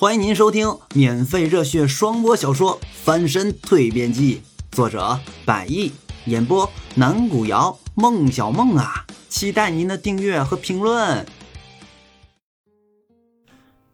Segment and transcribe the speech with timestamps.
[0.00, 4.36] 欢迎您收听免费热血双播小说《翻身蜕变记》，
[4.74, 5.92] 作者百亿，
[6.24, 11.26] 演播南古瑶、孟小梦啊，期待您的订阅和评论。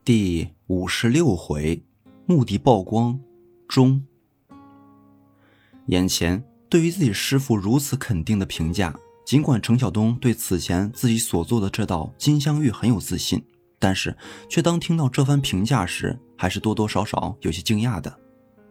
[0.05, 1.83] 第五十六回，
[2.25, 3.19] 目的曝光
[3.67, 4.05] 中。
[5.87, 8.95] 眼前对于自己师傅如此肯定的评价，
[9.25, 13.45] 尽管程晓东对此前自己所做的这道金镶玉很有自信。
[13.79, 14.17] 但是，
[14.49, 18.19] 却当听到这番评价时，还是多多少少有些惊讶的。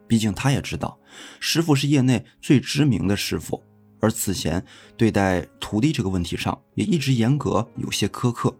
[0.07, 0.97] 毕竟他也知道，
[1.39, 3.61] 师傅是业内最知名的师傅，
[3.99, 4.66] 而此前
[4.97, 8.55] 对待徒弟这个问题上，也一直严格，有些苛刻。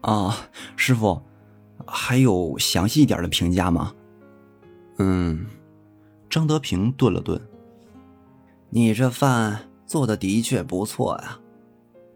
[0.00, 0.36] 啊，
[0.76, 1.22] 师傅，
[1.86, 3.94] 还有详细一点的评价吗？
[4.98, 5.46] 嗯，
[6.28, 7.40] 张德平顿了顿。
[8.70, 11.38] 你这饭做的的确不错呀。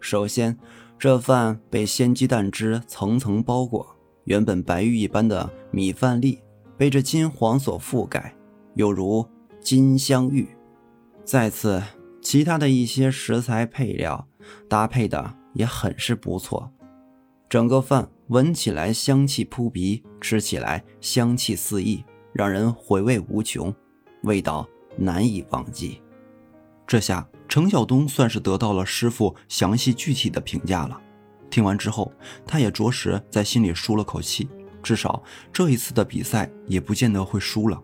[0.01, 0.59] 首先。
[0.99, 3.87] 这饭被鲜鸡蛋汁层层包裹，
[4.25, 6.43] 原本白玉一般的米饭粒
[6.77, 8.35] 被这金黄所覆盖，
[8.75, 9.25] 有如
[9.61, 10.49] 金镶玉。
[11.25, 11.81] 再次，
[12.21, 14.27] 其他的一些食材配料
[14.69, 16.69] 搭配的也很是不错，
[17.49, 23.73] 整个饭闻起来香气扑鼻，吃起来香气四溢，让人回味无穷，
[24.25, 26.03] 味道难以忘记。
[26.89, 27.25] 这下。
[27.49, 31.01] 程晓东算是得到了师傅详细具体的评价了。
[31.51, 32.13] 听完之后，
[32.47, 34.47] 他也着实在心里舒了口气，
[34.83, 37.83] 至少这一次的比赛也不见得会输了。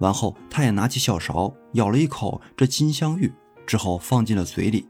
[0.00, 3.32] 完后，他也拿起小勺咬了一口这金镶玉，
[3.64, 4.88] 之后放进了嘴里。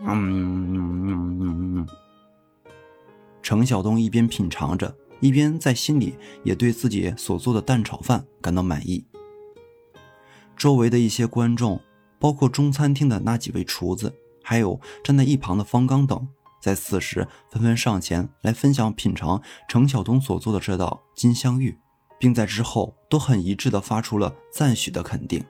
[0.00, 1.86] 嗯，
[3.42, 9.04] 程晓东一边品尝着，一边在心里也对自己所做的蛋炒饭感到满意。
[10.56, 11.78] 周围的一些观众。
[12.18, 16.28] 包括中餐厅的那几位厨子，还有站在一旁的方刚等，
[16.60, 21.78] 在此时纷纷上前来分享品尝程晓东所做的这道金镶玉，
[22.18, 25.44] 并在之后都很一致地发出了赞许的肯定。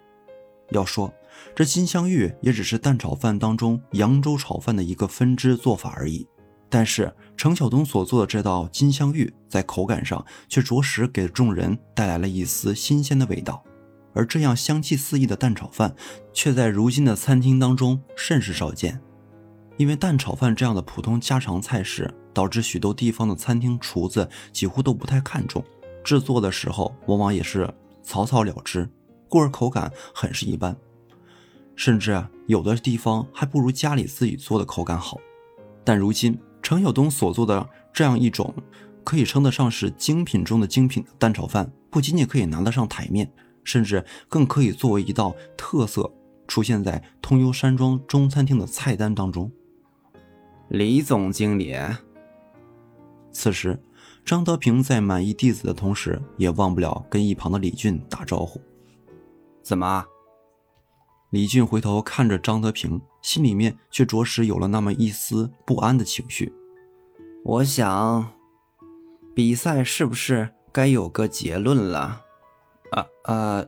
[0.71, 1.13] 要说
[1.55, 6.27] 这金镶玉也只是蛋炒饭当中扬州炒饭的一个分支做法而已，
[6.69, 13.63] 但是程晓东所做的这道金镶玉在口感上却着实给众人带来了一丝新鲜的味道。
[14.17, 15.95] 而这样香气四溢的蛋炒饭，
[16.33, 18.99] 却在如今的餐厅当中甚是少见。
[19.77, 25.63] 因为蛋炒饭这样的普通家常菜式，导致许多地方的餐厅厨子几乎都不太看重，
[26.03, 27.73] 制作的时候往往也是
[28.03, 28.89] 草草了之，
[29.29, 30.75] 故而口感很是一般。
[31.75, 35.21] 甚至，有的地方还不如家里自己做的口感好。
[35.85, 38.55] 但如今程晓东所做的这样一种，
[39.05, 43.31] 可以称得上是精品中的精品的蛋炒饭，不仅仅可以拿得上台面。
[43.67, 46.11] 甚至更可以作为一道特色，
[46.49, 49.53] 出现在通幽山庄中餐厅的菜单当中。
[50.69, 51.77] 李总经理，
[53.31, 53.79] 此时
[54.25, 58.61] 张德平在满意弟子的同时，也忘不了跟一旁的李俊打招呼。
[59.63, 60.05] 怎么？
[61.31, 66.53] 李俊回头看着张德平，心里面却着实有了那么一丝不安的情绪。
[67.45, 68.33] 我想，
[69.35, 72.26] 比赛是不是该有个结论了？
[72.91, 73.67] 啊啊，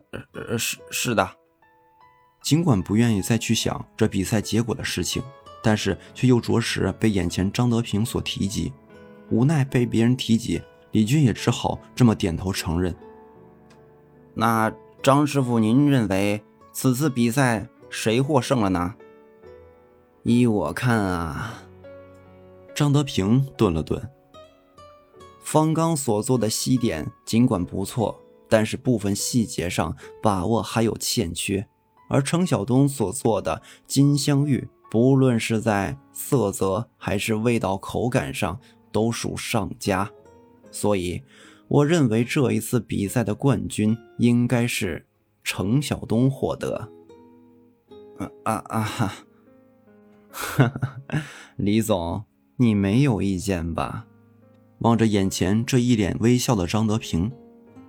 [0.56, 1.28] 是是的。
[2.40, 5.22] 尽管不愿意再去想这比赛结果的事情，
[5.62, 8.72] 但是却又着实被眼前张德平所提及，
[9.30, 10.62] 无奈被别人提及，
[10.92, 12.94] 李军也只好这么点头承认。
[14.34, 16.42] 那张师傅，您认为
[16.72, 18.94] 此次比赛谁获胜了呢？
[20.22, 21.64] 依我看啊，
[22.74, 24.08] 张德平顿了顿，
[25.40, 28.22] 方刚所做的西点尽管不错。
[28.48, 31.66] 但是部分细节上把握还有欠缺，
[32.08, 38.58] 而程晓东所做的金镶玉，不论是在色泽还是味道口感上
[38.90, 40.10] 都属上佳，
[40.70, 41.22] 所以
[41.68, 45.06] 我认为这一次比赛的冠军应该是
[45.44, 46.90] 程晓东获得。
[48.18, 48.82] 啊啊啊！
[48.82, 49.14] 哈，
[50.30, 51.22] 哈哈，
[51.56, 52.24] 李总，
[52.56, 54.06] 你没有意见吧？
[54.80, 57.30] 望着眼前这一脸微笑的张德平。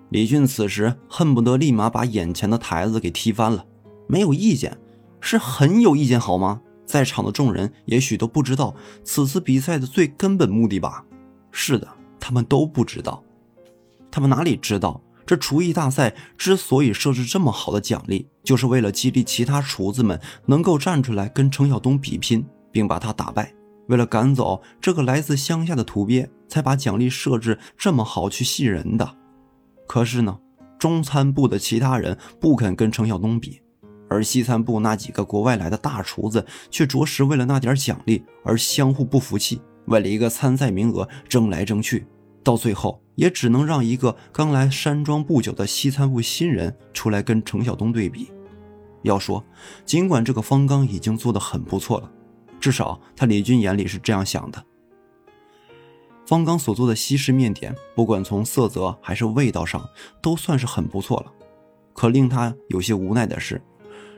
[0.10, 3.66] 李俊此时恨不得立马把眼前的台子给踢翻了。
[4.08, 4.78] 没有意见，
[5.22, 6.62] 是很有意见，好吗？
[6.86, 11.06] 在场的众人也许都不知道此次比赛的最根本目的吧？
[11.52, 11.88] 是的，
[12.20, 13.24] 他们都不知道。
[14.10, 23.54] 他们哪里知道，这厨艺大赛之所以设置这么好的奖励，就是为了激励其他厨子们能够站出来跟程晓东比拼，并把他打败。
[23.90, 29.16] 为了赶走这个来自乡下的土鳖，才把奖励设置这么好去吸人的。
[29.89, 30.38] 可是呢，
[30.77, 33.59] 中餐部的其他人不肯跟程晓东比，
[34.07, 42.06] 而西餐部那几个国外来的大厨子却着实为了那点奖励而相互不服气，为了一个参赛名额争来争去，
[42.44, 48.31] 到最后也只能让一个刚来山庄不久的西餐部新人出来跟程晓东对比。
[49.01, 49.44] 要说，
[49.86, 52.12] 尽管这个方刚已经做得很不错了，
[52.59, 54.63] 至少他李军眼里是这样想的。
[56.30, 59.84] 方刚所做的西式面点，不管从色泽还是味道上，
[60.22, 61.34] 都算是很不错了。
[61.92, 63.60] 可令他有些无奈的是，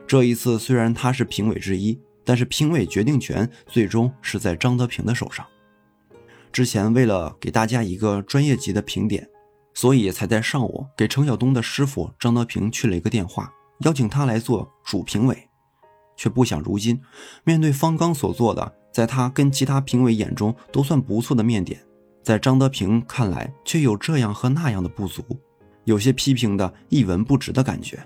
[0.05, 5.45] 这一次虽然他是评委之一，但是评委决定权最终是在张德平的手上。
[6.51, 9.25] 之前为了给大家一个专业级的评点，
[9.73, 13.49] 所以才在上午给程晓东的师傅张德平去了一个电话。
[13.85, 15.47] 邀请他来做主评委，
[16.17, 17.01] 却不想如今
[17.45, 21.81] 面对方刚所做的，在他跟其他评委眼中都算不错的面点，
[22.21, 25.23] 在张德平看来却有这样和那样的不足，
[25.85, 27.99] 有些批评的一文不值的感觉。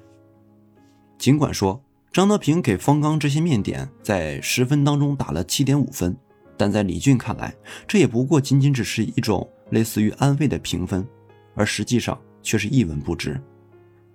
[1.17, 1.81] 尽管说
[2.11, 6.15] 张德平给方刚这些面点在十分当中打了七点五分，
[6.57, 7.53] 但在李俊看来，
[7.87, 11.05] 这也不过仅仅只是一种类似于安慰的评分，
[11.53, 13.39] 而实际上却是一文不值。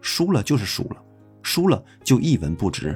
[0.00, 1.02] 输了就是输了。
[1.43, 2.94] 输了就一文不值。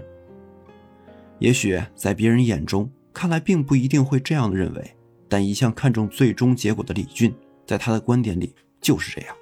[1.39, 4.97] 也许在别人眼中看来，并不一定会这样认为，
[5.29, 7.35] 但一向看重最终结果的李俊，
[7.67, 9.37] 在他的观点里就是这样。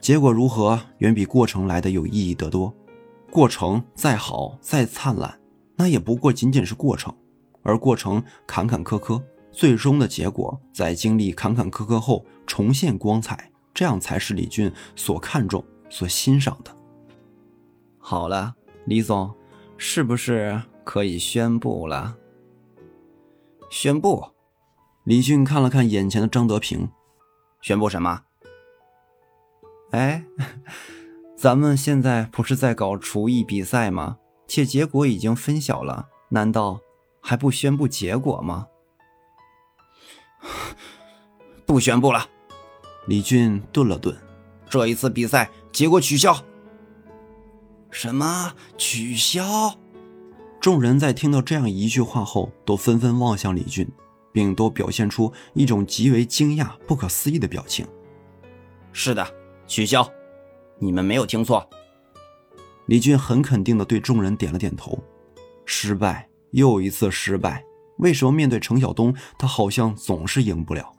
[0.00, 2.74] 结果如何，远比过程来的有意义得多。
[3.30, 5.38] 过程再好再灿烂，
[5.76, 7.14] 那也不过仅仅是过程，
[7.62, 16.74] 而过程坎坎坷坷，最终的结果在经历坎坎坷坷后重现光彩，这样才是李俊所看重、所欣赏的。
[17.98, 18.54] 好了，
[18.86, 19.30] 李总，
[19.76, 22.16] 是不是可以宣布了？
[23.68, 24.24] 宣布？
[25.08, 26.86] 李俊看了看眼前的张德平，
[27.62, 28.24] 宣布什么？
[29.92, 30.22] 哎，
[31.34, 34.18] 咱们现在不是在搞厨艺比赛吗？
[34.46, 36.80] 且结果已经分晓了，难道
[37.22, 38.66] 还不宣布结果吗？
[41.64, 42.28] 不宣布了。
[43.06, 44.14] 李俊顿了顿，
[44.68, 46.36] 这一次比赛结果取消。
[47.90, 49.74] 什么取消？
[50.60, 53.90] 众人在听到这样一句话后，都纷纷望向李俊，
[54.32, 57.86] 并都表现出一种极为惊讶、不可思议的表情。
[58.92, 59.26] 是的，
[59.66, 60.08] 取消，
[60.78, 61.68] 你们没有听错。
[62.86, 64.98] 李俊很肯定地对众人点了点头。
[65.66, 67.62] 失败，又一次失败。
[67.98, 70.92] 为什么面对程晓东，他好像总是赢不了？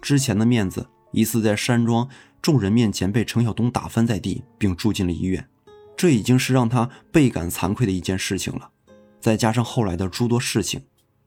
[0.00, 2.08] 之前的面子，一次在山庄
[2.40, 5.46] 众人面前被程晓东打翻在地，并住进了医院。
[5.96, 8.70] 这已经是让他倍感惭愧的一件事情了，
[9.20, 10.80] 再加上后来的诸多事情，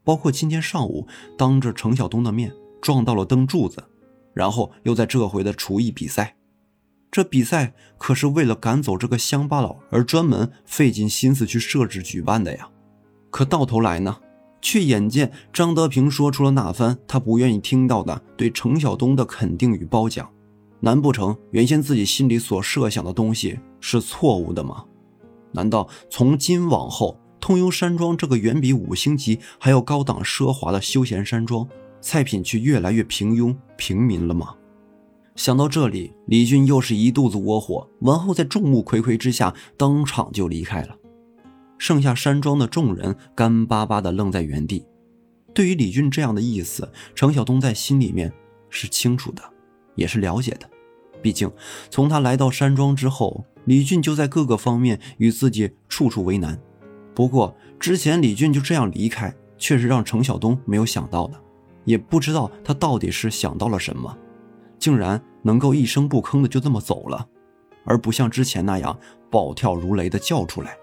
[0.03, 1.07] 包括今天上午
[1.37, 3.83] 当着程晓东的面撞到了灯柱子，
[4.33, 6.35] 然后又在这回的厨艺比赛，
[7.11, 12.69] 这比赛可是为了赶走这个乡巴佬而专门费尽心思去设置举办的呀，
[13.29, 14.17] 可到头来呢，
[14.61, 20.29] 却眼见张德平说出了那番他不愿意听到的对程晓东的肯定与褒奖。
[20.83, 24.83] 难不成原先自己心里所设想的东西是错误的吗？
[25.51, 31.67] 难道从今往后，通幽山庄这个远比五星级还要高档奢华的休闲山庄，
[31.99, 34.55] 菜品却越来越平庸平民了吗？
[35.35, 40.95] 想到这里，李俊又是一肚子窝火，完后在众目睽睽之下当场就离开了。
[41.79, 44.85] 剩下山庄的众人干巴巴的愣在原地。
[45.51, 48.31] 对于李俊这样的意思，程晓东在心里面
[48.69, 49.41] 是清楚的。
[49.95, 50.69] 也是了解的，
[51.21, 51.51] 毕竟
[51.89, 56.57] 从他来到山庄之后，李俊就在各个方面与自己处处为难。
[57.13, 61.39] 不过之前李俊就这样离开，确实让程晓东没有想到的，
[61.85, 64.17] 也不知道他到底是想到了什么，
[64.79, 67.27] 竟然能够一声不吭的就这么走了，
[67.83, 68.97] 而不像之前那样
[69.29, 70.77] 暴跳如雷的叫出来。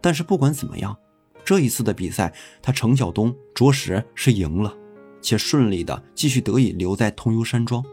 [0.00, 0.96] 但是不管怎么样，
[1.44, 4.74] 这一次的比赛，他程晓东着实是赢了，
[5.20, 7.84] 且顺利的继续得以留在通幽山庄。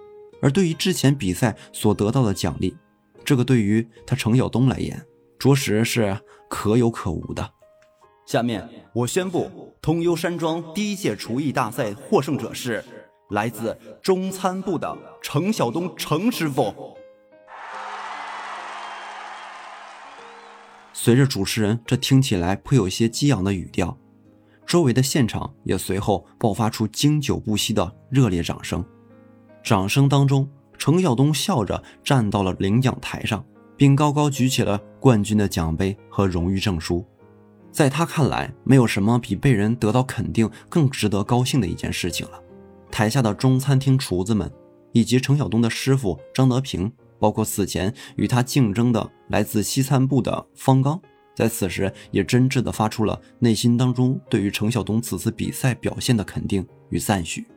[0.41, 2.75] 而对于之前比赛所得到的奖励，
[3.23, 5.01] 这个对于他程晓东来言，
[5.37, 7.51] 着实是可有可无的。
[8.25, 12.83] 下面我宣布，通幽山庄第一届厨艺大赛获胜者是
[13.31, 16.73] 来自中餐部的程晓东程师傅。
[20.93, 23.97] 随着主持人这听起来颇有些激昂的语调，
[24.65, 28.85] 周围的现场也随后爆发出经久不息的热烈掌声。
[29.61, 33.43] 掌声当中，程晓东笑着站到了领奖台上，
[33.75, 37.05] 并高高举起了冠军的奖杯和荣誉证书。
[37.71, 42.39] 在他看来，没有什么比被人得到肯定更值得高兴的一件事情了。
[42.91, 44.51] 台下的中餐厅厨子们，
[44.91, 51.01] 以及程晓东的师傅张德平，包括此前与他竞争的来自西餐部的方刚，
[51.35, 57.47] 在此时也真挚地发出了内心当中对于程晓东此次比赛表现的肯定与赞许。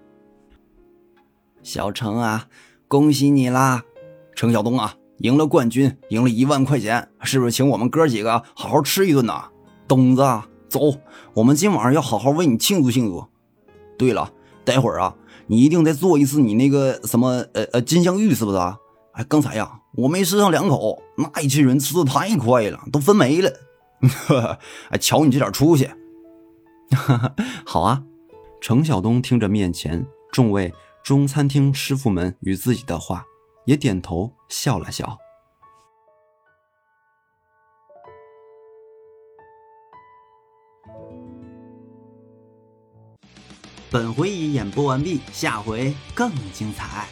[1.63, 2.49] 小程啊，
[2.89, 3.85] 恭喜你啦，
[4.35, 9.49] 程晓东啊，赢了冠军，赢了一万块钱，是不是请我们哥几个好好吃一顿呐？
[9.89, 10.23] 东子，
[10.69, 10.81] 走，
[11.35, 13.25] 我们今晚上要好好为你庆祝庆祝。
[13.97, 14.33] 对了，
[14.65, 15.15] 待会儿啊，
[15.47, 18.59] 你一定得做一次你那个什么呃呃金镶玉，是不是？
[19.13, 23.51] 哎，刚才呀，我没吃上两口，那一群人吃的太快了，都分没了。
[24.91, 25.89] 哎，瞧你这点出息。
[27.65, 28.03] 好啊，
[28.61, 33.25] 程晓东听着面前众位中餐厅师傅们与自己的话，
[33.67, 35.19] 也点头笑了笑。
[43.91, 47.07] 本回已演播完毕，下回更精彩。